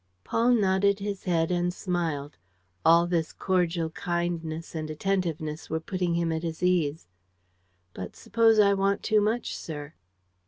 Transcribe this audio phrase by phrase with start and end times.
[0.23, 2.35] Paul nodded his head and smiled.
[2.83, 7.05] All this cordial kindness and attentiveness were putting him at his ease.
[7.93, 9.93] "But suppose I want too much, sir?"